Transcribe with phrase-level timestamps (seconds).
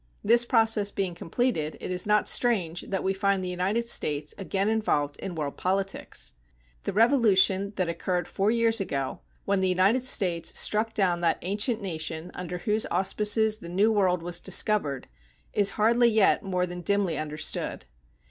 [0.23, 4.67] This process being completed, it is not strange that we find the United States again
[4.67, 6.33] involved in world politics.
[6.85, 11.83] The revolution that occurred four years ago, when the United States struck down that ancient
[11.83, 15.07] nation under whose auspices the New World was discovered,
[15.53, 17.85] is hardly yet more than dimly understood.